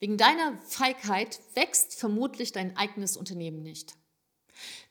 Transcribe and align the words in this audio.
Wegen 0.00 0.16
deiner 0.16 0.58
Feigheit 0.66 1.40
wächst 1.54 1.94
vermutlich 1.94 2.52
dein 2.52 2.76
eigenes 2.76 3.16
Unternehmen 3.18 3.62
nicht. 3.62 3.94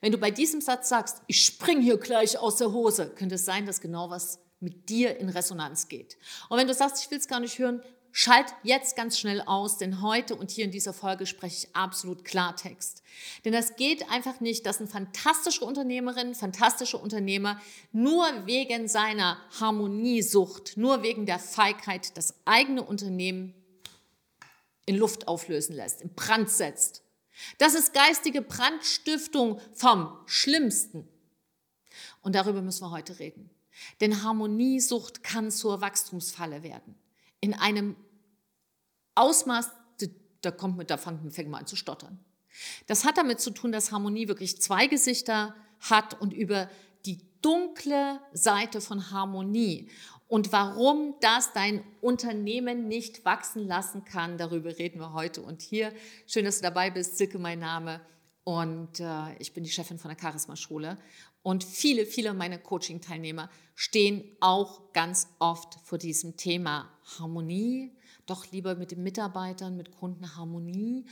Wenn 0.01 0.11
du 0.11 0.17
bei 0.17 0.31
diesem 0.31 0.61
Satz 0.61 0.89
sagst, 0.89 1.21
ich 1.27 1.43
spring 1.43 1.81
hier 1.81 1.97
gleich 1.97 2.37
aus 2.37 2.57
der 2.57 2.71
Hose, 2.71 3.09
könnte 3.09 3.35
es 3.35 3.45
sein, 3.45 3.65
dass 3.65 3.81
genau 3.81 4.09
was 4.09 4.39
mit 4.59 4.89
dir 4.89 5.17
in 5.17 5.29
Resonanz 5.29 5.87
geht. 5.87 6.17
Und 6.47 6.57
wenn 6.57 6.67
du 6.67 6.73
sagst, 6.73 7.03
ich 7.03 7.11
will 7.11 7.17
es 7.17 7.27
gar 7.27 7.39
nicht 7.39 7.57
hören, 7.57 7.81
schalt 8.11 8.47
jetzt 8.63 8.95
ganz 8.95 9.17
schnell 9.17 9.41
aus, 9.41 9.77
denn 9.77 10.01
heute 10.01 10.35
und 10.35 10.51
hier 10.51 10.65
in 10.65 10.71
dieser 10.71 10.93
Folge 10.93 11.25
spreche 11.25 11.67
ich 11.67 11.75
absolut 11.75 12.25
Klartext. 12.25 13.01
Denn 13.45 13.53
das 13.53 13.75
geht 13.75 14.09
einfach 14.09 14.39
nicht, 14.39 14.65
dass 14.65 14.79
eine 14.79 14.87
fantastische 14.87 15.63
Unternehmerin, 15.63 16.35
fantastische 16.35 16.97
Unternehmer 16.97 17.61
nur 17.91 18.25
wegen 18.45 18.87
seiner 18.87 19.39
Harmoniesucht, 19.59 20.77
nur 20.77 21.03
wegen 21.03 21.25
der 21.25 21.39
Feigheit 21.39 22.17
das 22.17 22.35
eigene 22.45 22.83
Unternehmen 22.83 23.53
in 24.89 24.95
Luft 24.95 25.27
auflösen 25.27 25.75
lässt, 25.75 26.01
in 26.01 26.15
Brand 26.15 26.49
setzt. 26.49 27.03
Das 27.59 27.75
ist 27.75 27.93
geistige 27.93 28.41
Brandstiftung 28.41 29.61
vom 29.71 30.17
Schlimmsten. 30.25 31.07
Und 32.21 32.33
darüber 32.33 32.63
müssen 32.63 32.81
wir 32.81 32.89
heute 32.89 33.19
reden. 33.19 33.51
Denn 34.01 34.23
Harmoniesucht 34.23 35.21
kann 35.21 35.51
zur 35.51 35.81
Wachstumsfalle 35.81 36.63
werden. 36.63 36.95
In 37.39 37.53
einem 37.53 37.97
Ausmaß, 39.13 39.69
da 40.41 40.49
kommt 40.49 40.77
mit, 40.77 40.89
da 40.89 40.97
fängt, 40.97 41.35
fängt 41.35 41.51
man 41.51 41.59
an 41.59 41.67
zu 41.67 41.75
stottern. 41.75 42.17
Das 42.87 43.05
hat 43.05 43.19
damit 43.19 43.39
zu 43.39 43.51
tun, 43.51 43.71
dass 43.71 43.91
Harmonie 43.91 44.27
wirklich 44.27 44.59
zwei 44.59 44.87
Gesichter 44.87 45.55
hat 45.81 46.19
und 46.19 46.33
über 46.33 46.67
die 47.05 47.21
dunkle 47.43 48.19
Seite 48.33 48.81
von 48.81 49.11
Harmonie 49.11 49.91
und 50.29 50.51
warum 50.51 51.15
das 51.21 51.53
dein 51.53 51.83
Unternehmen 52.01 52.87
nicht 52.87 53.25
wachsen 53.25 53.67
lassen 53.67 54.05
kann, 54.05 54.37
darüber 54.37 54.77
reden 54.77 54.99
wir 54.99 55.13
heute 55.13 55.41
und 55.41 55.63
hier. 55.63 55.91
Schön, 56.27 56.45
dass 56.45 56.57
du 56.57 56.61
dabei 56.61 56.91
bist. 56.91 57.17
Silke, 57.17 57.39
mein 57.39 57.57
Name. 57.57 57.99
Und 58.43 58.99
äh, 58.99 59.35
ich 59.39 59.53
bin 59.53 59.63
die 59.63 59.71
Chefin 59.71 59.97
von 59.97 60.09
der 60.09 60.19
Charisma-Schule. 60.21 60.99
Und 61.41 61.63
viele, 61.63 62.05
viele 62.05 62.35
meiner 62.35 62.59
Coaching-Teilnehmer 62.59 63.49
stehen 63.73 64.23
auch 64.39 64.93
ganz 64.93 65.29
oft 65.39 65.79
vor 65.83 65.97
diesem 65.97 66.37
Thema 66.37 66.91
Harmonie, 67.17 67.97
doch 68.27 68.51
lieber 68.51 68.75
mit 68.75 68.91
den 68.91 69.01
Mitarbeitern, 69.01 69.75
mit 69.75 69.91
Kunden 69.91 70.35
Harmonie 70.35 71.05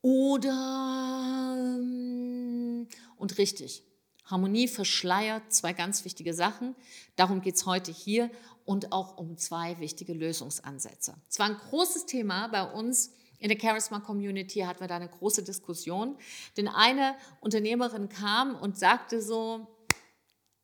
oder 0.00 1.54
ähm, 1.56 2.88
und 3.16 3.38
richtig. 3.38 3.84
Harmonie 4.24 4.68
verschleiert 4.68 5.52
zwei 5.52 5.72
ganz 5.72 6.04
wichtige 6.04 6.34
Sachen. 6.34 6.74
Darum 7.16 7.40
geht 7.40 7.56
es 7.56 7.66
heute 7.66 7.90
hier 7.90 8.30
und 8.64 8.92
auch 8.92 9.16
um 9.16 9.36
zwei 9.36 9.78
wichtige 9.80 10.12
Lösungsansätze. 10.12 11.14
Es 11.28 11.38
war 11.38 11.46
ein 11.46 11.56
großes 11.56 12.06
Thema 12.06 12.48
bei 12.48 12.62
uns 12.62 13.12
in 13.38 13.48
der 13.48 13.58
Charisma 13.58 13.98
Community, 13.98 14.60
hatten 14.60 14.80
wir 14.80 14.86
da 14.86 14.96
eine 14.96 15.08
große 15.08 15.42
Diskussion. 15.42 16.16
Denn 16.56 16.68
eine 16.68 17.16
Unternehmerin 17.40 18.08
kam 18.08 18.54
und 18.54 18.78
sagte 18.78 19.20
so, 19.20 19.66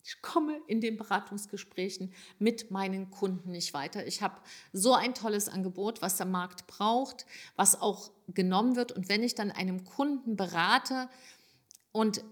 ich 0.04 0.22
komme 0.22 0.58
in 0.68 0.80
den 0.80 0.96
Beratungsgesprächen 0.96 2.14
mit 2.38 2.70
meinen 2.70 3.10
Kunden 3.10 3.50
nicht 3.50 3.74
weiter. 3.74 4.06
Ich 4.06 4.22
habe 4.22 4.40
so 4.72 4.94
ein 4.94 5.12
tolles 5.12 5.48
Angebot, 5.48 6.00
was 6.00 6.16
der 6.16 6.24
Markt 6.24 6.66
braucht, 6.66 7.26
was 7.56 7.78
auch 7.78 8.10
genommen 8.28 8.76
wird. 8.76 8.92
Und 8.92 9.08
wenn 9.10 9.22
ich 9.22 9.34
dann 9.34 9.50
einem 9.50 9.84
Kunden 9.84 10.36
berate 10.36 11.10
und 11.92 12.24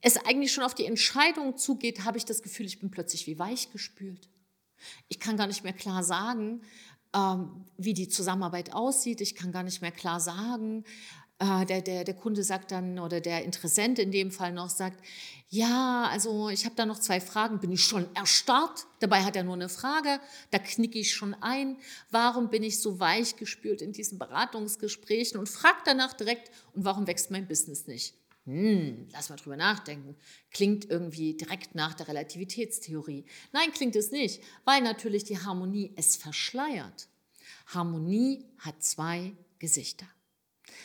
es 0.00 0.16
eigentlich 0.16 0.52
schon 0.52 0.64
auf 0.64 0.74
die 0.74 0.86
Entscheidung 0.86 1.56
zugeht, 1.56 2.04
habe 2.04 2.18
ich 2.18 2.24
das 2.24 2.42
Gefühl, 2.42 2.66
ich 2.66 2.78
bin 2.78 2.90
plötzlich 2.90 3.26
wie 3.26 3.38
weich 3.38 3.70
gespült. 3.72 4.28
Ich 5.08 5.20
kann 5.20 5.36
gar 5.36 5.46
nicht 5.46 5.64
mehr 5.64 5.72
klar 5.72 6.02
sagen, 6.02 6.62
ähm, 7.14 7.64
wie 7.76 7.94
die 7.94 8.08
Zusammenarbeit 8.08 8.72
aussieht. 8.72 9.20
Ich 9.20 9.34
kann 9.34 9.52
gar 9.52 9.62
nicht 9.62 9.80
mehr 9.80 9.92
klar 9.92 10.20
sagen. 10.20 10.84
Äh, 11.38 11.66
der, 11.66 11.82
der, 11.82 12.04
der 12.04 12.14
Kunde 12.14 12.42
sagt 12.42 12.72
dann, 12.72 12.98
oder 12.98 13.20
der 13.20 13.44
Interessent 13.44 13.98
in 13.98 14.10
dem 14.10 14.30
Fall 14.30 14.52
noch 14.52 14.70
sagt, 14.70 15.04
ja, 15.48 16.08
also 16.10 16.48
ich 16.48 16.64
habe 16.64 16.74
da 16.74 16.86
noch 16.86 16.98
zwei 16.98 17.20
Fragen, 17.20 17.60
bin 17.60 17.72
ich 17.72 17.84
schon 17.84 18.08
erstarrt? 18.14 18.86
Dabei 19.00 19.22
hat 19.22 19.36
er 19.36 19.44
nur 19.44 19.54
eine 19.54 19.68
Frage, 19.68 20.18
da 20.50 20.58
knicke 20.58 20.98
ich 20.98 21.14
schon 21.14 21.34
ein. 21.34 21.76
Warum 22.10 22.48
bin 22.48 22.62
ich 22.62 22.80
so 22.80 23.00
weich 23.00 23.36
gespült 23.36 23.82
in 23.82 23.92
diesen 23.92 24.18
Beratungsgesprächen 24.18 25.38
und 25.38 25.48
frage 25.48 25.78
danach 25.84 26.14
direkt, 26.14 26.50
und 26.72 26.84
warum 26.84 27.06
wächst 27.06 27.30
mein 27.30 27.46
Business 27.46 27.86
nicht? 27.86 28.14
Hm, 28.46 29.08
lass 29.12 29.28
mal 29.28 29.36
drüber 29.36 29.56
nachdenken, 29.56 30.16
klingt 30.52 30.88
irgendwie 30.88 31.34
direkt 31.34 31.74
nach 31.74 31.94
der 31.94 32.06
Relativitätstheorie. 32.06 33.24
Nein, 33.52 33.72
klingt 33.72 33.96
es 33.96 34.12
nicht, 34.12 34.40
weil 34.64 34.82
natürlich 34.82 35.24
die 35.24 35.38
Harmonie 35.38 35.92
es 35.96 36.16
verschleiert. 36.16 37.08
Harmonie 37.66 38.44
hat 38.58 38.82
zwei 38.82 39.32
Gesichter. 39.58 40.06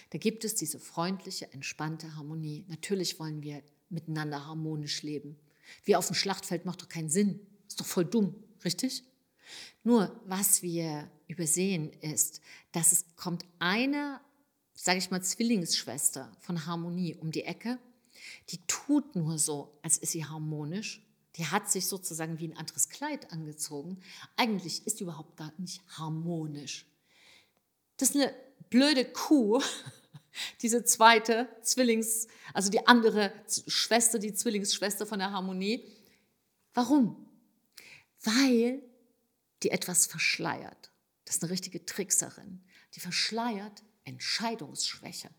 Da 0.09 0.17
gibt 0.17 0.43
es 0.43 0.55
diese 0.55 0.79
freundliche, 0.79 1.51
entspannte 1.53 2.15
Harmonie. 2.15 2.65
Natürlich 2.67 3.19
wollen 3.19 3.43
wir 3.43 3.61
miteinander 3.89 4.47
harmonisch 4.47 5.03
leben. 5.03 5.37
Wie 5.83 5.95
auf 5.95 6.07
dem 6.07 6.15
Schlachtfeld 6.15 6.65
macht 6.65 6.81
doch 6.81 6.89
keinen 6.89 7.09
Sinn. 7.09 7.39
Ist 7.67 7.79
doch 7.79 7.85
voll 7.85 8.05
dumm, 8.05 8.35
richtig? 8.65 9.03
Nur 9.83 10.19
was 10.25 10.63
wir 10.63 11.09
übersehen 11.27 11.91
ist, 12.01 12.41
dass 12.71 12.91
es 12.91 13.05
kommt 13.15 13.45
eine 13.59 14.19
sage 14.73 14.99
ich 14.99 15.11
mal, 15.11 15.21
Zwillingsschwester 15.21 16.31
von 16.39 16.65
Harmonie 16.65 17.15
um 17.15 17.31
die 17.31 17.43
Ecke, 17.43 17.79
die 18.49 18.59
tut 18.67 19.15
nur 19.15 19.37
so, 19.37 19.77
als 19.81 19.97
ist 19.97 20.11
sie 20.11 20.25
harmonisch. 20.25 21.05
Die 21.37 21.47
hat 21.47 21.71
sich 21.71 21.87
sozusagen 21.87 22.39
wie 22.39 22.49
ein 22.49 22.57
anderes 22.57 22.89
Kleid 22.89 23.31
angezogen. 23.31 24.01
Eigentlich 24.35 24.85
ist 24.85 24.99
die 24.99 25.03
überhaupt 25.03 25.37
gar 25.37 25.53
nicht 25.57 25.81
harmonisch. 25.97 26.85
Das 27.97 28.09
ist 28.09 28.15
eine 28.15 28.33
blöde 28.69 29.05
Kuh, 29.05 29.61
diese 30.61 30.83
zweite 30.83 31.47
Zwillings, 31.61 32.27
also 32.53 32.69
die 32.69 32.85
andere 32.85 33.31
Schwester, 33.67 34.19
die 34.19 34.33
Zwillingsschwester 34.33 35.05
von 35.05 35.19
der 35.19 35.31
Harmonie. 35.31 35.87
Warum? 36.73 37.29
Weil 38.23 38.81
die 39.63 39.71
etwas 39.71 40.07
verschleiert. 40.07 40.91
Das 41.25 41.35
ist 41.35 41.43
eine 41.43 41.51
richtige 41.51 41.85
Trickserin. 41.85 42.63
Die 42.95 42.99
verschleiert 42.99 43.83
Entscheidungsschwäche. 44.03 45.29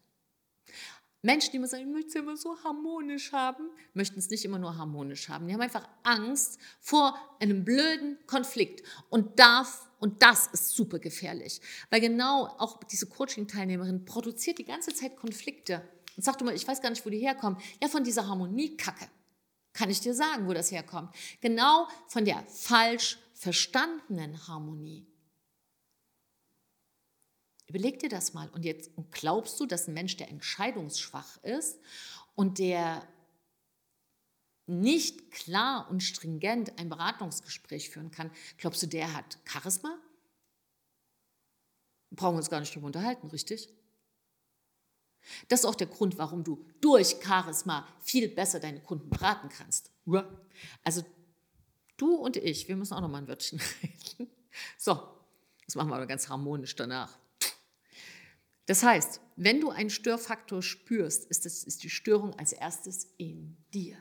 Menschen, 1.25 1.53
die 1.53 1.59
immer 1.59 1.69
sagen, 1.69 1.85
ich 1.85 1.93
möchte 1.93 2.09
es 2.09 2.15
immer 2.17 2.37
so 2.37 2.57
harmonisch 2.65 3.33
haben, 3.33 3.71
möchten 3.95 4.19
es 4.19 4.29
nicht 4.29 4.45
immer 4.45 4.59
nur 4.59 4.77
harmonisch 4.77 5.29
haben. 5.29 5.47
Die 5.47 5.55
haben 5.55 5.61
einfach 5.61 5.89
Angst 6.03 6.59
vor 6.81 7.17
einem 7.39 7.65
blöden 7.65 8.19
Konflikt. 8.27 8.83
Und 9.09 9.39
darf, 9.39 9.89
und 10.01 10.21
das 10.21 10.49
ist 10.49 10.71
super 10.71 10.99
gefährlich. 10.99 11.61
Weil 11.91 12.01
genau 12.01 12.47
auch 12.59 12.83
diese 12.83 13.07
Coaching-Teilnehmerin 13.07 14.05
produziert 14.05 14.59
die 14.59 14.65
ganze 14.65 14.93
Zeit 14.93 15.17
Konflikte. 15.17 15.89
Und 16.17 16.25
sagt 16.25 16.41
immer, 16.41 16.55
ich 16.55 16.67
weiß 16.67 16.83
gar 16.83 16.91
nicht, 16.91 17.07
wo 17.07 17.11
die 17.11 17.21
herkommen. 17.21 17.57
Ja, 17.81 17.89
von 17.89 18.03
dieser 18.03 18.27
Harmoniekacke. 18.27 19.07
Kann 19.73 19.91
ich 19.91 20.01
dir 20.01 20.15
sagen, 20.15 20.49
wo 20.49 20.53
das 20.53 20.73
herkommt. 20.73 21.15
Genau 21.41 21.87
von 22.09 22.25
der 22.25 22.45
falsch 22.49 23.19
verstandenen 23.33 24.49
Harmonie. 24.49 25.07
Überleg 27.73 28.01
dir 28.01 28.11
das 28.11 28.35
mal. 28.35 28.51
Und 28.51 28.67
jetzt 28.67 28.91
glaubst 29.13 29.59
du, 29.59 29.65
dass 29.65 29.89
ein 29.89 29.95
Mensch, 29.95 30.19
der 30.19 30.29
entscheidungsschwach 30.29 31.43
ist 31.43 31.81
und 32.35 32.59
der 32.59 33.09
nicht 34.67 35.31
klar 35.31 35.89
und 35.89 36.03
stringent 36.03 36.79
ein 36.79 36.91
Beratungsgespräch 36.91 37.89
führen 37.89 38.11
kann, 38.11 38.31
glaubst 38.59 38.83
du, 38.83 38.87
der 38.87 39.15
hat 39.15 39.39
Charisma? 39.47 39.97
Brauchen 42.11 42.35
wir 42.35 42.41
uns 42.41 42.51
gar 42.51 42.61
nicht 42.61 42.75
drüber 42.75 42.89
unterhalten, 42.89 43.29
richtig? 43.29 43.73
Das 45.49 45.61
ist 45.61 45.65
auch 45.65 45.75
der 45.75 45.87
Grund, 45.87 46.19
warum 46.19 46.45
du 46.45 46.63
durch 46.83 47.17
Charisma 47.23 47.89
viel 48.01 48.29
besser 48.29 48.61
deine 48.61 48.83
Kunden 48.83 49.09
beraten 49.09 49.49
kannst. 49.49 49.91
Also 50.85 51.07
du 51.97 52.17
und 52.17 52.37
ich, 52.37 52.69
wir 52.69 52.77
müssen 52.77 52.93
auch 52.93 53.01
noch 53.01 53.09
mal 53.09 53.23
ein 53.23 53.29
Wörtchen 53.29 53.63
reden. 53.83 54.31
So, 54.77 55.09
das 55.65 55.75
machen 55.75 55.89
wir 55.89 55.97
aber 55.97 56.07
ganz 56.07 56.29
harmonisch 56.29 56.77
danach. 56.77 57.22
Das 58.67 58.83
heißt, 58.83 59.21
wenn 59.37 59.61
du 59.61 59.71
einen 59.71 59.91
Störfaktor 59.91 60.63
spürst, 60.63 61.25
ist, 61.27 61.45
das, 61.45 61.65
ist 61.65 61.83
die 61.83 61.91
Störung 61.91 62.39
als 62.39 62.53
erstes 62.53 63.13
in 63.19 63.57
dir. 63.75 63.97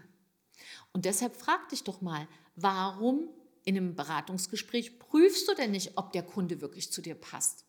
Und 0.94 1.06
deshalb 1.06 1.36
frag 1.36 1.70
dich 1.70 1.84
doch 1.84 2.02
mal, 2.02 2.28
warum 2.56 3.30
in 3.64 3.78
einem 3.78 3.96
Beratungsgespräch 3.96 5.00
prüfst 5.00 5.48
du 5.48 5.56
denn 5.56 5.72
nicht, 5.72 5.98
ob 5.98 6.12
der 6.12 6.24
Kunde 6.24 6.62
wirklich 6.62 6.92
zu 6.92 7.02
dir 7.02 7.16
passt? 7.16 7.66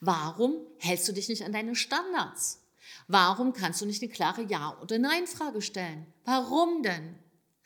Warum 0.00 0.66
hältst 0.78 1.08
du 1.08 1.12
dich 1.12 1.28
nicht 1.28 1.44
an 1.44 1.52
deine 1.52 1.76
Standards? 1.76 2.64
Warum 3.06 3.52
kannst 3.52 3.80
du 3.80 3.86
nicht 3.86 4.02
eine 4.02 4.10
klare 4.10 4.42
Ja- 4.42 4.80
oder 4.80 4.98
Nein-Frage 4.98 5.60
stellen? 5.60 6.06
Warum 6.24 6.82
denn? 6.82 7.18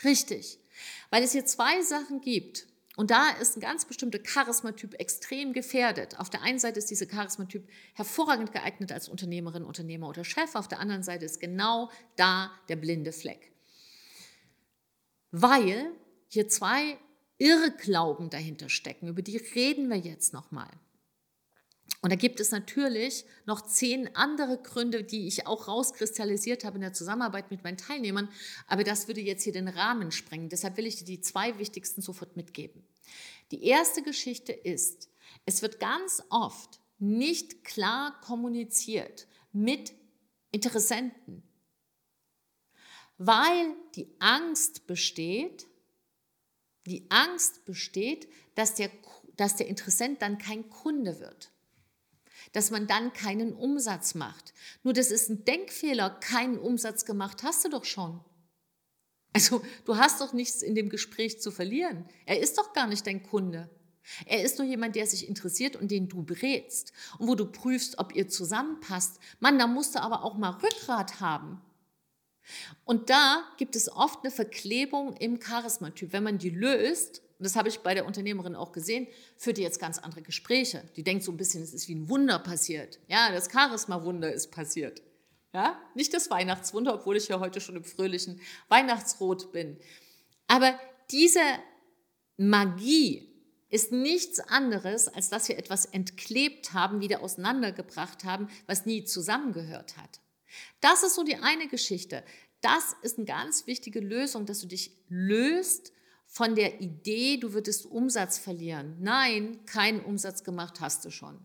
Richtig, 0.05 0.59
weil 1.11 1.23
es 1.23 1.33
hier 1.33 1.47
zwei 1.47 1.81
Sachen 1.83 2.21
gibt, 2.21 2.67
und 2.97 3.11
da 3.11 3.31
ist 3.41 3.57
ein 3.57 3.61
ganz 3.61 3.87
bestimmter 3.87 4.19
Charismatyp 4.19 4.95
extrem 5.01 5.55
gefährdet. 5.55 6.19
Auf 6.19 6.29
der 6.29 6.43
einen 6.43 6.59
Seite 6.59 6.79
ist 6.79 6.91
dieser 6.91 7.07
Charismatyp 7.07 7.67
hervorragend 7.95 8.53
geeignet 8.53 8.93
als 8.93 9.09
Unternehmerin, 9.09 9.65
Unternehmer 9.65 10.09
oder 10.09 10.25
Chef. 10.25 10.55
Auf 10.55 10.69
der 10.69 10.79
anderen 10.79 11.03
Seite 11.03 11.25
ist 11.25 11.41
genau 11.41 11.91
da 12.17 12.51
der 12.69 12.77
blinde 12.77 13.13
Fleck. 13.13 13.53
Weil 15.31 15.91
hier 16.29 16.49
zwei 16.49 16.99
Irrglauben 17.39 18.29
dahinter 18.29 18.69
stecken, 18.69 19.09
über 19.09 19.23
die 19.23 19.39
reden 19.39 19.89
wir 19.89 19.97
jetzt 19.97 20.35
nochmal. 20.35 20.71
Und 22.03 22.11
da 22.11 22.17
gibt 22.17 22.41
es 22.41 22.51
natürlich 22.51 23.25
noch 23.47 23.61
zehn 23.65 24.15
andere 24.17 24.61
Gründe, 24.61 25.05
die 25.05 25.29
ich 25.29 25.47
auch 25.47 25.69
rauskristallisiert 25.69 26.65
habe 26.65 26.75
in 26.75 26.83
der 26.83 26.93
Zusammenarbeit 26.93 27.53
mit 27.53 27.63
meinen 27.63 27.77
Teilnehmern. 27.77 28.29
Aber 28.67 28.83
das 28.83 29.07
würde 29.07 29.21
jetzt 29.21 29.45
hier 29.45 29.53
den 29.53 29.69
Rahmen 29.69 30.11
sprengen. 30.11 30.49
Deshalb 30.49 30.77
will 30.77 30.87
ich 30.87 30.97
dir 30.97 31.05
die 31.05 31.21
zwei 31.21 31.59
wichtigsten 31.59 32.03
sofort 32.03 32.37
mitgeben. 32.37 32.85
Die 33.53 33.65
erste 33.65 34.03
Geschichte 34.03 34.53
ist, 34.53 35.11
es 35.47 35.63
wird 35.63 35.79
ganz 35.79 36.25
oft 36.29 36.81
nicht 36.99 37.63
klar 37.63 38.21
kommuniziert 38.21 39.29
mit 39.53 39.93
Interessenten, 40.51 41.45
weil 43.17 43.77
die 43.95 44.09
Angst 44.19 44.89
besteht, 44.89 45.69
die 46.87 47.07
Angst 47.11 47.65
besteht, 47.65 48.29
dass 48.57 48.75
der, 48.75 48.91
dass 49.37 49.55
der 49.55 49.69
Interessent 49.69 50.21
dann 50.21 50.39
kein 50.39 50.69
Kunde 50.69 51.21
wird 51.21 51.52
dass 52.53 52.71
man 52.71 52.87
dann 52.87 53.13
keinen 53.13 53.53
Umsatz 53.53 54.15
macht. 54.15 54.55
Nur 54.83 54.93
das 54.93 55.11
ist 55.11 55.29
ein 55.31 55.45
Denkfehler. 55.45 56.11
Keinen 56.11 56.59
Umsatz 56.59 57.05
gemacht 57.05 57.43
hast 57.43 57.65
du 57.65 57.69
doch 57.69 57.85
schon. 57.85 58.21
Also 59.33 59.63
du 59.85 59.97
hast 59.97 60.21
doch 60.21 60.33
nichts 60.33 60.63
in 60.63 60.75
dem 60.75 60.91
Gespräch 60.91 61.41
zu 61.41 61.51
verlieren. 61.51 62.07
Er 62.27 62.41
ist 62.41 62.59
doch 62.59 62.73
gar 62.75 62.87
nicht 62.87 63.07
dein 63.07 63.23
Kunde. 63.23 63.71
Er 64.27 64.43
ist 64.43 64.59
nur 64.59 64.67
jemand, 64.67 64.97
der 64.97 65.07
sich 65.07 65.29
interessiert 65.29 65.77
und 65.77 65.91
den 65.91 66.09
du 66.09 66.23
berätst 66.23 66.93
und 67.19 67.29
wo 67.29 67.35
du 67.35 67.47
prüfst, 67.47 67.99
ob 67.99 68.15
ihr 68.15 68.29
zusammenpasst. 68.29 69.19
Mann, 69.41 69.59
da 69.59 69.67
musst 69.67 69.95
du 69.95 70.03
aber 70.03 70.25
auch 70.25 70.37
mal 70.37 70.51
Rückgrat 70.51 71.21
haben. 71.21 71.63
Und 72.85 73.11
da 73.11 73.45
gibt 73.57 73.77
es 73.77 73.91
oft 73.91 74.21
eine 74.23 74.33
Verklebung 74.33 75.15
im 75.17 75.39
Charismatyp. 75.39 76.13
Wenn 76.13 76.25
man 76.25 76.39
die 76.39 76.51
löst, 76.51 77.23
das 77.45 77.57
habe 77.57 77.69
ich 77.69 77.81
bei 77.81 77.95
der 77.95 78.07
Unternehmerin 78.07 78.55
auch 78.55 78.73
gesehen, 78.73 79.07
führt 79.37 79.59
die 79.59 79.63
jetzt 79.63 79.81
ganz 79.81 79.99
andere 79.99 80.23
Gespräche. 80.23 80.85
Die 80.97 81.05
denkt 81.05 81.25
so 81.25 81.33
ein 81.33 81.37
bisschen, 81.37 81.63
es 81.63 81.73
ist 81.73 81.89
wie 81.89 81.95
ein 81.95 82.09
Wunder 82.09 82.39
passiert. 82.39 82.99
Ja, 83.09 83.33
das 83.33 83.51
Charisma-Wunder 83.51 84.33
ist 84.33 84.51
passiert. 84.51 85.03
Ja, 85.55 85.79
nicht 85.95 86.15
das 86.15 86.31
Weihnachtswunder, 86.31 86.95
obwohl 86.95 87.17
ich 87.17 87.29
ja 87.29 87.41
heute 87.41 87.61
schon 87.61 87.77
im 87.77 87.85
fröhlichen 87.85 88.41
Weihnachtsrot 88.69 89.53
bin. 89.53 89.79
Aber 90.47 90.79
diese 91.11 91.41
Magie 92.39 93.29
ist 93.69 93.93
nichts 93.93 94.39
anderes, 94.41 95.09
als 95.09 95.31
dass 95.31 95.49
wir 95.49 95.59
etwas 95.59 95.87
entklebt 95.87 96.73
haben, 96.73 97.01
wieder 97.01 97.23
auseinandergebracht 97.23 98.25
haben, 98.25 98.49
was 98.67 98.87
nie 98.87 99.05
zusammengehört 99.05 99.97
hat. 99.97 100.21
Das 100.81 101.03
ist 101.03 101.15
so 101.15 101.25
die 101.25 101.37
eine 101.37 101.69
Geschichte. 101.69 102.23
Das 102.61 102.95
ist 103.03 103.19
eine 103.19 103.27
ganz 103.27 103.67
wichtige 103.67 104.01
Lösung, 104.01 104.47
dass 104.47 104.61
du 104.61 104.67
dich 104.67 104.93
löst 105.09 105.93
von 106.33 106.55
der 106.55 106.81
Idee, 106.81 107.37
du 107.37 107.53
würdest 107.53 107.85
Umsatz 107.85 108.39
verlieren. 108.39 108.97
Nein, 109.01 109.67
keinen 109.67 110.01
Umsatz 110.01 110.45
gemacht 110.45 110.81
hast 110.81 111.05
du 111.05 111.11
schon. 111.11 111.39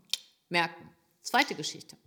Merken. 0.47 0.89
Zweite 1.23 1.55
Geschichte 1.55 1.97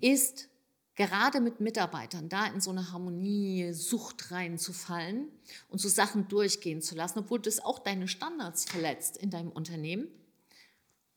ist 0.00 0.48
gerade 0.94 1.40
mit 1.40 1.58
Mitarbeitern 1.58 2.28
da 2.28 2.46
in 2.46 2.60
so 2.60 2.70
eine 2.70 2.92
Harmonie, 2.92 3.72
Sucht 3.72 4.30
reinzufallen 4.30 5.26
und 5.68 5.80
so 5.80 5.88
Sachen 5.88 6.28
durchgehen 6.28 6.82
zu 6.82 6.94
lassen, 6.94 7.18
obwohl 7.18 7.40
das 7.40 7.58
auch 7.58 7.80
deine 7.80 8.06
Standards 8.06 8.64
verletzt 8.64 9.16
in 9.16 9.30
deinem 9.30 9.50
Unternehmen. 9.50 10.06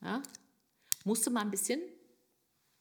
Ja, 0.01 0.23
musst 1.03 1.27
du 1.27 1.29
mal 1.29 1.41
ein 1.41 1.51
bisschen 1.51 1.79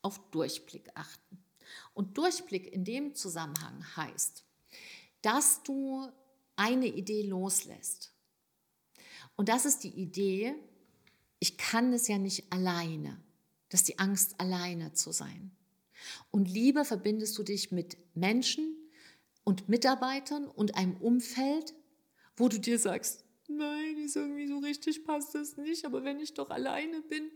auf 0.00 0.18
Durchblick 0.30 0.88
achten. 0.94 1.44
Und 1.92 2.16
Durchblick 2.16 2.72
in 2.72 2.86
dem 2.86 3.14
Zusammenhang 3.14 3.84
heißt, 3.94 4.42
dass 5.20 5.62
du 5.64 6.10
eine 6.58 6.86
Idee 6.86 7.22
loslässt. 7.22 8.12
Und 9.36 9.48
das 9.48 9.64
ist 9.64 9.84
die 9.84 9.94
Idee, 9.94 10.54
ich 11.38 11.56
kann 11.56 11.92
es 11.92 12.08
ja 12.08 12.18
nicht 12.18 12.52
alleine. 12.52 13.20
Das 13.68 13.80
ist 13.80 13.88
die 13.88 13.98
Angst, 13.98 14.40
alleine 14.40 14.92
zu 14.92 15.12
sein. 15.12 15.52
Und 16.30 16.48
lieber 16.48 16.84
verbindest 16.84 17.38
du 17.38 17.42
dich 17.42 17.70
mit 17.70 17.96
Menschen 18.16 18.76
und 19.44 19.68
Mitarbeitern 19.68 20.46
und 20.46 20.74
einem 20.74 20.96
Umfeld, 20.96 21.74
wo 22.36 22.48
du 22.48 22.58
dir 22.58 22.78
sagst, 22.78 23.24
nein, 23.48 23.96
ist 23.98 24.16
irgendwie 24.16 24.48
so 24.48 24.58
richtig 24.58 25.04
passt 25.04 25.34
das 25.34 25.56
nicht, 25.56 25.84
aber 25.84 26.04
wenn 26.04 26.20
ich 26.20 26.34
doch 26.34 26.50
alleine 26.50 27.00
bin, 27.02 27.30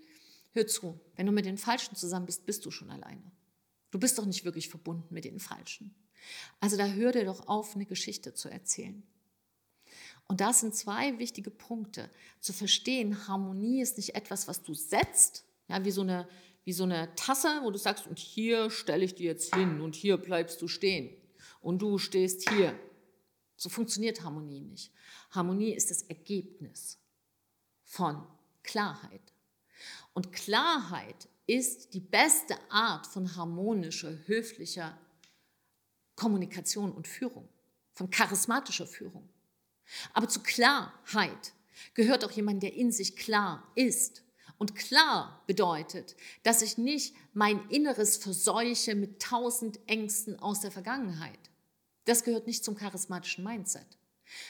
hör 0.53 0.67
zu, 0.67 1.01
wenn 1.17 1.27
du 1.27 1.33
mit 1.33 1.47
den 1.47 1.59
Falschen 1.59 1.97
zusammen 1.97 2.27
bist, 2.27 2.45
bist 2.47 2.65
du 2.67 2.71
schon 2.71 2.91
alleine. 2.91 3.31
Du 3.91 3.99
bist 3.99 4.19
doch 4.19 4.27
nicht 4.27 4.45
wirklich 4.45 4.69
verbunden 4.69 5.15
mit 5.15 5.25
den 5.25 5.39
Falschen. 5.39 5.95
Also 6.61 6.77
da 6.77 6.87
hör 6.87 7.13
dir 7.13 7.25
doch 7.25 7.49
auf, 7.49 7.75
eine 7.75 7.87
Geschichte 7.87 8.35
zu 8.35 8.49
erzählen. 8.49 9.03
Und 10.29 10.41
das 10.41 10.61
sind 10.61 10.75
zwei 10.75 11.19
wichtige 11.19 11.51
Punkte. 11.51 12.11
Zu 12.41 12.53
verstehen, 12.53 13.29
Harmonie 13.29 13.83
ist 13.83 13.97
nicht 13.97 14.15
etwas, 14.15 14.49
was 14.49 14.63
du 14.63 14.75
setzt, 14.75 15.45
ja, 15.69 15.85
wie 15.85 15.91
so 15.91 16.03
eine, 16.03 16.29
wie 16.65 16.73
so 16.73 16.85
eine 16.85 17.15
Tasse, 17.17 17.61
wo 17.63 17.71
du 17.71 17.79
sagst, 17.79 18.07
und 18.07 18.19
hier 18.19 18.71
stelle 18.71 19.05
ich 19.05 19.15
dir 19.15 19.27
jetzt 19.27 19.55
hin 19.55 19.81
und 19.81 19.95
hier 19.95 20.17
bleibst 20.17 20.63
du 20.63 20.69
stehen 20.69 21.15
und 21.61 21.83
du 21.83 21.99
stehst 21.99 22.49
hier. 22.51 22.79
So 23.57 23.69
funktioniert 23.69 24.23
Harmonie 24.23 24.61
nicht. 24.61 24.93
Harmonie 25.31 25.73
ist 25.73 25.91
das 25.91 26.03
Ergebnis 26.03 26.99
von 27.85 28.27
Klarheit. 28.63 29.33
Und 30.15 30.33
Klarheit 30.33 31.29
ist 31.47 31.95
die 31.95 32.01
beste 32.01 32.57
Art 32.71 33.07
von 33.07 33.37
harmonischer, 33.37 34.17
höflicher 34.27 34.97
Kommunikation 36.23 36.93
und 36.93 37.09
Führung, 37.09 37.49
von 37.91 38.09
charismatischer 38.09 38.87
Führung. 38.87 39.29
Aber 40.13 40.29
zu 40.29 40.41
Klarheit 40.41 41.53
gehört 41.95 42.25
auch 42.25 42.31
jemand, 42.31 42.63
der 42.63 42.75
in 42.75 42.93
sich 42.93 43.17
klar 43.17 43.67
ist. 43.75 44.23
Und 44.57 44.77
klar 44.77 45.43
bedeutet, 45.49 46.15
dass 46.45 46.63
ich 46.63 46.79
nicht 46.79 47.17
mein 47.33 47.69
Inneres 47.71 48.19
verseuche 48.19 48.95
mit 48.95 49.21
tausend 49.21 49.81
Ängsten 49.89 50.39
aus 50.39 50.61
der 50.61 50.71
Vergangenheit. 50.71 51.51
Das 52.05 52.23
gehört 52.23 52.47
nicht 52.47 52.65
zum 52.65 52.77
charismatischen 52.77 53.43
Mindset. 53.43 53.99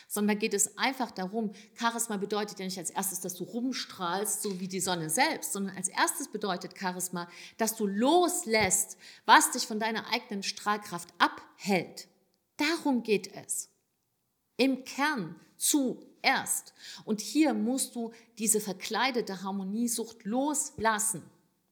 Sondern 0.08 0.36
da 0.36 0.40
geht 0.40 0.54
es 0.54 0.76
einfach 0.78 1.10
darum, 1.10 1.52
Charisma 1.74 2.16
bedeutet 2.16 2.58
ja 2.58 2.64
nicht 2.64 2.78
als 2.78 2.90
erstes, 2.90 3.20
dass 3.20 3.34
du 3.34 3.44
rumstrahlst, 3.44 4.42
so 4.42 4.60
wie 4.60 4.68
die 4.68 4.80
Sonne 4.80 5.10
selbst, 5.10 5.52
sondern 5.52 5.76
als 5.76 5.88
erstes 5.88 6.28
bedeutet 6.28 6.78
Charisma, 6.78 7.28
dass 7.56 7.76
du 7.76 7.86
loslässt, 7.86 8.96
was 9.24 9.50
dich 9.50 9.66
von 9.66 9.80
deiner 9.80 10.12
eigenen 10.12 10.42
Strahlkraft 10.42 11.08
abhält. 11.18 12.08
Darum 12.56 13.02
geht 13.02 13.34
es. 13.34 13.70
Im 14.56 14.84
Kern 14.84 15.36
zuerst. 15.56 16.74
Und 17.04 17.20
hier 17.20 17.54
musst 17.54 17.94
du 17.94 18.12
diese 18.38 18.60
verkleidete 18.60 19.42
Harmoniesucht 19.42 20.24
loslassen. 20.24 21.22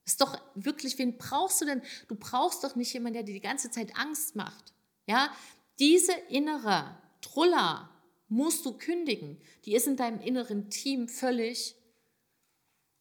Ist 0.04 0.20
doch 0.20 0.36
wirklich, 0.54 0.98
wen 0.98 1.18
brauchst 1.18 1.60
du 1.60 1.66
denn? 1.66 1.82
Du 2.08 2.14
brauchst 2.16 2.64
doch 2.64 2.74
nicht 2.74 2.92
jemanden, 2.92 3.14
der 3.14 3.22
dir 3.22 3.34
die 3.34 3.40
ganze 3.40 3.70
Zeit 3.70 3.96
Angst 3.96 4.34
macht. 4.34 4.72
Ja, 5.06 5.30
diese 5.78 6.12
innere 6.28 6.98
Trulla 7.20 7.89
musst 8.30 8.64
du 8.64 8.72
kündigen. 8.72 9.36
Die 9.66 9.74
ist 9.74 9.86
in 9.86 9.96
deinem 9.96 10.20
inneren 10.20 10.70
Team 10.70 11.08
völlig 11.08 11.76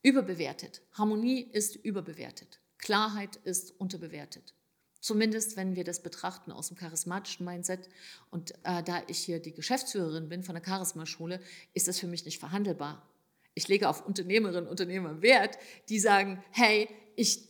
überbewertet. 0.01 0.81
Harmonie 0.93 1.41
ist 1.41 1.75
überbewertet. 1.77 2.59
Klarheit 2.77 3.37
ist 3.37 3.79
unterbewertet. 3.79 4.53
Zumindest, 5.01 5.55
wenn 5.55 5.75
wir 5.75 5.85
das 5.85 6.03
betrachten 6.03 6.51
aus 6.51 6.67
dem 6.67 6.77
charismatischen 6.77 7.45
Mindset. 7.45 7.87
Und 8.31 8.51
äh, 8.63 8.83
da 8.83 9.03
ich 9.07 9.19
hier 9.19 9.39
die 9.39 9.53
Geschäftsführerin 9.53 10.27
bin 10.27 10.43
von 10.43 10.55
der 10.55 10.63
Charisma-Schule, 10.65 11.39
ist 11.73 11.87
das 11.87 11.99
für 11.99 12.07
mich 12.07 12.25
nicht 12.25 12.39
verhandelbar. 12.39 13.07
Ich 13.53 13.67
lege 13.67 13.87
auf 13.87 14.05
Unternehmerinnen 14.05 14.63
und 14.65 14.69
Unternehmer 14.69 15.21
Wert, 15.21 15.57
die 15.87 15.99
sagen, 15.99 16.43
hey, 16.51 16.89
ich 17.15 17.47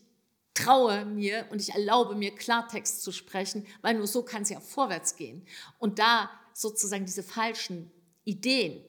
traue 0.53 1.05
mir 1.05 1.47
und 1.51 1.61
ich 1.61 1.73
erlaube 1.73 2.15
mir 2.15 2.35
Klartext 2.35 3.03
zu 3.03 3.11
sprechen, 3.11 3.65
weil 3.81 3.95
nur 3.95 4.07
so 4.07 4.23
kann 4.23 4.43
es 4.43 4.49
ja 4.49 4.59
vorwärts 4.59 5.15
gehen. 5.15 5.45
Und 5.79 5.99
da 5.99 6.29
sozusagen 6.59 7.05
diese 7.05 7.23
falschen 7.23 7.91
Ideen 8.25 8.83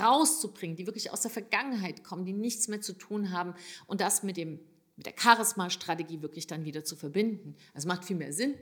rauszubringen, 0.00 0.76
die 0.76 0.86
wirklich 0.86 1.12
aus 1.12 1.20
der 1.20 1.30
Vergangenheit 1.30 2.02
kommen, 2.02 2.24
die 2.24 2.32
nichts 2.32 2.68
mehr 2.68 2.80
zu 2.80 2.92
tun 2.92 3.30
haben 3.30 3.54
und 3.86 4.00
das 4.00 4.22
mit 4.22 4.36
dem 4.36 4.60
mit 4.96 5.06
der 5.06 5.14
Charisma-Strategie 5.16 6.22
wirklich 6.22 6.48
dann 6.48 6.64
wieder 6.64 6.84
zu 6.84 6.96
verbinden. 6.96 7.54
Das 7.72 7.86
macht 7.86 8.04
viel 8.04 8.16
mehr 8.16 8.32
Sinn. 8.32 8.56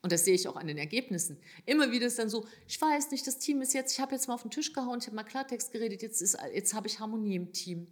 Und 0.00 0.10
das 0.10 0.24
sehe 0.24 0.34
ich 0.34 0.48
auch 0.48 0.56
an 0.56 0.66
den 0.66 0.78
Ergebnissen. 0.78 1.38
Immer 1.66 1.92
wieder 1.92 2.06
ist 2.06 2.18
dann 2.18 2.30
so, 2.30 2.46
ich 2.66 2.80
weiß 2.80 3.10
nicht, 3.10 3.26
das 3.26 3.38
Team 3.38 3.60
ist 3.60 3.74
jetzt, 3.74 3.92
ich 3.92 4.00
habe 4.00 4.12
jetzt 4.14 4.26
mal 4.26 4.34
auf 4.34 4.42
den 4.42 4.50
Tisch 4.50 4.72
gehauen, 4.72 4.98
ich 4.98 5.06
habe 5.06 5.14
mal 5.14 5.22
Klartext 5.22 5.70
geredet, 5.70 6.02
jetzt, 6.02 6.22
ist, 6.22 6.36
jetzt 6.54 6.72
habe 6.74 6.88
ich 6.88 6.98
Harmonie 6.98 7.36
im 7.36 7.52
Team. 7.52 7.86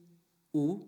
Oh. 0.50 0.80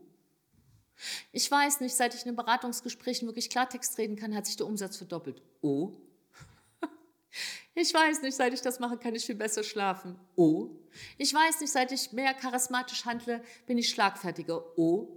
Ich 1.31 1.49
weiß 1.49 1.81
nicht, 1.81 1.95
seit 1.95 2.15
ich 2.15 2.23
in 2.23 2.33
den 2.33 2.37
Beratungsgesprächen 2.37 3.29
wirklich 3.29 3.51
Klartext 3.51 3.99
reden 3.99 4.17
kann, 4.17 4.35
hat 4.35 4.47
sich 4.47 4.57
der 4.57 4.67
Umsatz 4.67 4.97
verdoppelt. 4.97 5.43
Oh. 5.61 5.93
Ich 7.75 7.93
weiß 7.93 8.23
nicht, 8.23 8.37
seit 8.37 8.53
ich 8.53 8.61
das 8.61 8.81
mache, 8.81 8.99
kann 8.99 9.15
ich 9.15 9.25
viel 9.25 9.35
besser 9.35 9.63
schlafen. 9.63 10.19
Oh. 10.37 10.69
Ich 11.17 11.33
weiß 11.33 11.61
nicht, 11.61 11.73
seit 11.73 11.91
ich 11.91 12.13
mehr 12.13 12.35
charismatisch 12.35 13.07
handle, 13.07 13.43
bin 13.67 13.79
ich 13.79 13.89
schlagfertiger. 13.89 14.63
Oh. 14.77 15.09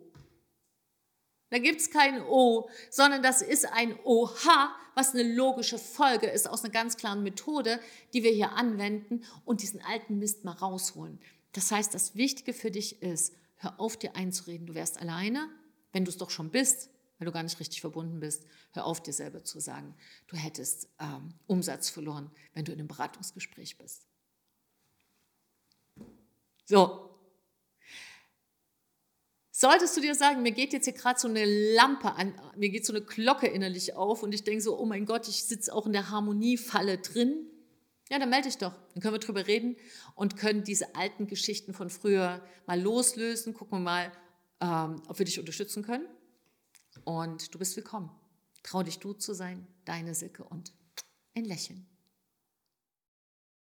Da 1.50 1.60
gibt 1.60 1.82
es 1.82 1.92
kein 1.92 2.22
O, 2.24 2.70
sondern 2.90 3.22
das 3.22 3.42
ist 3.42 3.66
ein 3.66 3.98
OH, 4.04 4.48
was 4.96 5.14
eine 5.14 5.24
logische 5.24 5.78
Folge 5.78 6.28
ist 6.28 6.50
aus 6.50 6.64
einer 6.64 6.74
ganz 6.74 6.98
klaren 6.98 7.24
Methode, 7.24 7.80
die 8.14 8.24
wir 8.24 8.32
hier 8.32 8.54
anwenden 8.54 9.24
und 9.44 9.62
diesen 9.62 9.82
alten 9.82 10.18
Mist 10.18 10.44
mal 10.44 10.54
rausholen. 10.54 11.20
Das 11.52 11.72
heißt, 11.72 11.94
das 11.94 12.16
Wichtige 12.16 12.54
für 12.54 12.72
dich 12.72 13.02
ist, 13.02 13.34
hör 13.58 13.80
auf 13.80 13.98
dir 13.98 14.16
einzureden, 14.16 14.68
du 14.68 14.74
wärst 14.74 15.00
alleine, 15.00 15.50
wenn 15.92 16.04
du 16.04 16.10
es 16.10 16.18
doch 16.18 16.30
schon 16.30 16.52
bist, 16.52 16.90
weil 17.18 17.26
du 17.26 17.32
gar 17.32 17.44
nicht 17.44 17.60
richtig 17.60 17.82
verbunden 17.82 18.20
bist, 18.20 18.46
hör 18.72 18.86
auf 18.86 19.02
dir 19.02 19.14
selber 19.14 19.44
zu 19.44 19.60
sagen, 19.60 19.96
du 20.28 20.36
hättest 20.36 20.90
ähm, 21.00 21.34
Umsatz 21.48 21.90
verloren, 21.90 22.32
wenn 22.54 22.66
du 22.66 22.72
in 22.72 22.80
einem 22.80 22.88
Beratungsgespräch 22.88 23.78
bist. 23.78 24.08
So. 26.66 27.12
Solltest 29.52 29.96
du 29.96 30.02
dir 30.02 30.16
sagen, 30.16 30.44
mir 30.44 30.52
geht 30.52 30.74
jetzt 30.74 30.84
hier 30.84 30.94
gerade 30.94 31.18
so 31.18 31.30
eine 31.30 31.46
Lampe 31.76 32.12
an, 32.12 32.34
mir 32.58 32.70
geht 32.70 32.86
so 32.86 32.92
eine 32.92 33.02
Glocke 33.02 33.48
innerlich 33.48 33.94
auf 33.94 34.22
und 34.22 34.34
ich 34.34 34.44
denke 34.44 34.62
so, 34.62 34.78
oh 34.78 34.86
mein 34.86 35.06
Gott, 35.06 35.30
ich 35.30 35.44
sitze 35.44 35.74
auch 35.74 35.86
in 35.86 35.94
der 35.94 36.10
Harmoniefalle 36.10 36.98
drin, 36.98 37.50
ja, 38.10 38.20
dann 38.20 38.30
melde 38.30 38.48
dich 38.48 38.58
doch. 38.58 38.74
Dann 38.94 39.02
können 39.02 39.16
wir 39.16 39.20
drüber 39.20 39.48
reden 39.48 39.78
und 40.14 40.38
können 40.38 40.64
diese 40.64 40.96
alten 40.96 41.28
Geschichten 41.28 41.74
von 41.74 41.90
früher 41.90 42.46
mal 42.68 42.80
loslösen. 42.80 43.54
Gucken 43.54 43.80
wir 43.80 43.84
mal, 43.84 44.12
ähm, 44.62 45.02
ob 45.08 45.18
wir 45.18 45.26
dich 45.26 45.40
unterstützen 45.40 45.84
können. 45.84 46.06
Und 47.06 47.54
du 47.54 47.60
bist 47.60 47.76
willkommen. 47.76 48.10
Trau 48.64 48.82
dich 48.82 48.98
du 48.98 49.14
zu 49.14 49.36
sein, 49.36 49.68
deine 49.86 50.16
Silke 50.16 50.44
und 50.44 50.74
ein 51.36 51.46
Lächeln. 51.46 51.86